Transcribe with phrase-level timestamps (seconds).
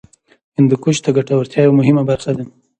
[0.57, 2.43] هندوکش د ګټورتیا یوه مهمه برخه ده.